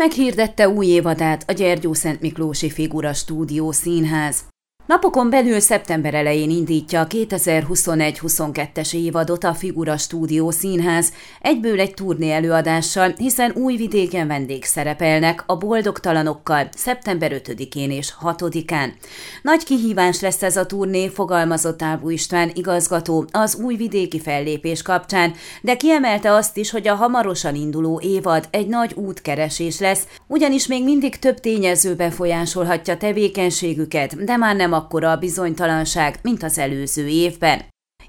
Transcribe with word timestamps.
meghirdette 0.00 0.68
új 0.68 0.86
évadát 0.86 1.44
a 1.46 1.52
Gyergyó 1.52 1.92
Szent 1.92 2.20
Miklósi 2.20 2.70
Figura 2.70 3.12
Stúdió 3.12 3.72
Színház. 3.72 4.44
Napokon 4.90 5.30
belül 5.30 5.60
szeptember 5.60 6.14
elején 6.14 6.50
indítja 6.50 7.00
a 7.00 7.06
2021-22-es 7.06 8.94
évadot 8.94 9.44
a 9.44 9.54
Figura 9.54 9.96
Stúdió 9.96 10.50
Színház, 10.50 11.12
egyből 11.40 11.80
egy 11.80 11.94
turné 11.94 12.32
előadással, 12.32 13.14
hiszen 13.16 13.52
új 13.54 13.76
vidéken 13.76 14.26
vendégszerepelnek 14.26 15.42
a 15.46 15.56
boldogtalanokkal 15.56 16.68
szeptember 16.76 17.40
5-én 17.44 17.90
és 17.90 18.14
6-án. 18.22 18.92
Nagy 19.42 19.64
kihívás 19.64 20.20
lesz 20.20 20.42
ez 20.42 20.56
a 20.56 20.66
turné, 20.66 21.08
fogalmazott 21.08 21.82
Ábú 21.82 22.08
István 22.08 22.50
igazgató 22.54 23.24
az 23.30 23.56
új 23.62 23.76
vidéki 23.76 24.20
fellépés 24.20 24.82
kapcsán, 24.82 25.32
de 25.62 25.76
kiemelte 25.76 26.32
azt 26.32 26.56
is, 26.56 26.70
hogy 26.70 26.88
a 26.88 26.94
hamarosan 26.94 27.54
induló 27.54 28.00
évad 28.04 28.48
egy 28.50 28.66
nagy 28.66 28.92
útkeresés 28.94 29.78
lesz, 29.78 30.06
ugyanis 30.26 30.66
még 30.66 30.84
mindig 30.84 31.18
több 31.18 31.40
tényező 31.40 31.94
befolyásolhatja 31.94 32.96
tevékenységüket, 32.96 34.24
de 34.24 34.36
már 34.36 34.56
nem 34.56 34.72
a 34.72 34.78
akkora 34.80 35.10
a 35.10 35.16
bizonytalanság, 35.16 36.18
mint 36.22 36.42
az 36.42 36.58
előző 36.58 37.06
évben. 37.06 37.60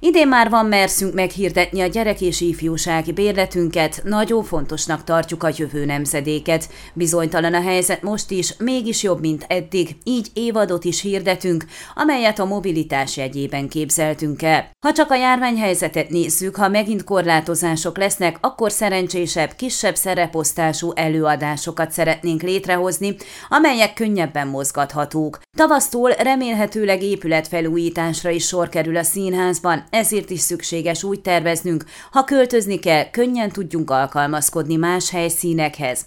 Idén 0.04 0.28
már 0.28 0.50
van 0.50 0.66
merszünk 0.66 1.14
meghirdetni 1.14 1.82
a 1.82 1.88
gyerek 1.88 2.22
és 2.22 2.42
ifjúsági 2.42 3.12
bérletünket, 3.12 4.02
nagyon 4.04 4.44
fontosnak 4.44 5.04
tartjuk 5.04 5.44
a 5.44 5.52
jövő 5.56 5.86
nemzedéket. 5.86 6.70
Bizonytalan 6.94 7.54
a 7.54 7.62
helyzet 7.62 8.02
most 8.02 8.32
is, 8.32 8.54
mégis 8.58 9.04
jobb, 9.04 9.20
mint 9.20 9.46
eddig, 9.48 9.96
így 10.04 10.28
évadot 10.34 10.84
is 10.84 11.02
hirdetünk, 11.02 11.66
amelyet 11.96 12.40
a 12.40 12.46
mobilitás 12.46 13.18
jegyében 13.18 13.70
képzeltünk 13.70 14.42
el. 14.42 14.70
Ha 14.86 14.92
csak 14.92 15.12
a 15.12 15.16
járványhelyzetet 15.16 16.10
nézzük, 16.10 16.56
ha 16.56 16.68
megint 16.68 17.04
korlátozások 17.04 17.98
lesznek, 17.98 18.38
akkor 18.40 18.72
szerencsésebb, 18.72 19.54
kisebb 19.56 19.96
szereposztású 19.96 20.92
előadásokat 20.96 21.92
szeretnénk 21.92 22.42
létrehozni, 22.42 23.16
amelyek 23.50 23.94
könnyebben 23.94 24.48
mozgathatók. 24.48 25.40
Tavasztól 25.58 26.12
remélhetőleg 26.12 27.04
épületfelújításra 27.04 28.30
is 28.30 28.46
sor 28.48 28.70
kerül 28.70 28.98
a 28.98 29.04
színházban, 29.04 29.90
ezért 29.92 30.30
is 30.30 30.40
szükséges 30.40 31.04
úgy 31.04 31.22
terveznünk, 31.22 31.84
ha 32.12 32.24
költözni 32.24 32.80
kell, 32.80 33.10
könnyen 33.10 33.52
tudjunk 33.52 33.90
alkalmazkodni 33.90 34.76
más 34.76 35.10
helyszínekhez. 35.10 36.06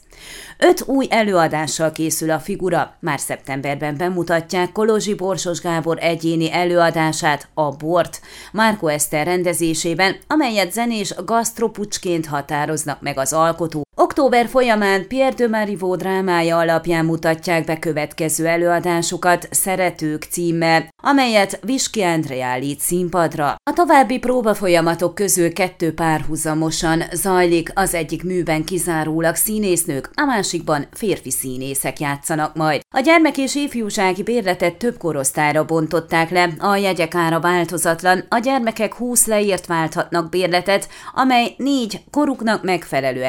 Öt 0.59 0.83
új 0.87 1.07
előadással 1.11 1.93
készül 1.93 2.31
a 2.31 2.39
figura, 2.39 2.97
már 3.01 3.21
szeptemberben 3.21 3.97
bemutatják 3.97 4.73
Kolozsi 4.73 5.15
Borsos 5.15 5.61
Gábor 5.61 5.99
egyéni 6.01 6.53
előadását, 6.53 7.49
a 7.55 7.71
Bort, 7.71 8.21
Márko 8.53 8.87
Eszter 8.87 9.27
rendezésében, 9.27 10.17
amelyet 10.27 10.73
zenés 10.73 11.15
gasztropucsként 11.25 12.27
határoznak 12.27 13.01
meg 13.01 13.19
az 13.19 13.33
alkotó. 13.33 13.83
Október 13.97 14.48
folyamán 14.48 15.09
Pierre 15.09 15.34
de 15.34 15.48
Marivaux 15.48 15.98
drámája 15.98 16.59
alapján 16.59 17.05
mutatják 17.05 17.64
be 17.64 17.78
következő 17.78 18.47
előadásukat 18.47 19.48
Szeretők 19.51 20.23
címmel, 20.23 20.89
amelyet 21.03 21.61
Viski 21.62 22.03
André 22.03 22.41
állít 22.41 22.81
színpadra. 22.81 23.55
A 23.70 23.73
további 23.75 24.19
próbafolyamatok 24.19 25.14
közül 25.14 25.53
kettő 25.53 25.95
párhuzamosan 25.95 27.03
zajlik, 27.12 27.70
az 27.75 27.95
egyik 27.95 28.25
műben 28.25 28.64
kizárólag 28.64 29.34
színésznők, 29.34 30.11
a 30.14 30.25
másikban 30.25 30.86
férfi 30.92 31.31
színészek 31.31 32.01
játszanak 32.01 32.55
majd. 32.55 32.81
A 32.95 33.01
gyermek 33.01 33.39
és 33.39 33.55
ifjúsági 33.55 34.23
bérletet 34.23 34.77
több 34.77 34.97
korosztályra 34.98 35.64
bontották 35.64 36.31
le, 36.31 36.51
a 36.58 36.77
jegyek 36.77 37.14
ára 37.14 37.41
változatlan, 37.41 38.25
a 38.29 38.39
gyermekek 38.39 38.95
20 38.95 39.27
leírt 39.27 39.67
válthatnak 39.67 40.29
bérletet, 40.29 40.89
amely 41.12 41.55
négy 41.56 42.01
koruknak 42.11 42.62
megfelelő 42.62 43.25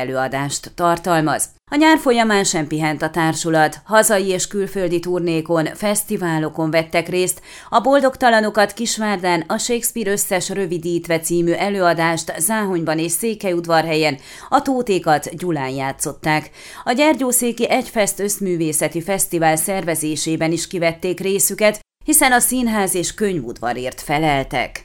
előadást 0.55 0.71
tartalmaz. 0.75 1.49
A 1.71 1.75
nyár 1.75 1.97
folyamán 1.97 2.43
sem 2.43 2.67
pihent 2.67 3.01
a 3.01 3.09
társulat, 3.09 3.81
hazai 3.83 4.27
és 4.27 4.47
külföldi 4.47 4.99
turnékon, 4.99 5.65
fesztiválokon 5.65 6.71
vettek 6.71 7.09
részt, 7.09 7.41
a 7.69 7.79
boldogtalanokat 7.79 8.73
Kisvárdán 8.73 9.43
a 9.47 9.57
Shakespeare 9.57 10.11
összes 10.11 10.49
rövidítve 10.49 11.19
című 11.19 11.51
előadást 11.51 12.33
Záhonyban 12.39 12.99
és 12.99 13.11
Székelyudvarhelyen, 13.11 14.17
a 14.49 14.61
Tótékat 14.61 15.35
Gyulán 15.37 15.69
játszották. 15.69 16.49
A 16.83 16.91
Gyergyószéki 16.91 17.69
Egyfest 17.69 18.19
Összművészeti 18.19 19.01
Fesztivál 19.01 19.55
szervezésében 19.55 20.51
is 20.51 20.67
kivették 20.67 21.19
részüket, 21.19 21.79
hiszen 22.05 22.31
a 22.31 22.39
színház 22.39 22.95
és 22.95 23.13
könyvudvarért 23.13 24.01
feleltek. 24.01 24.84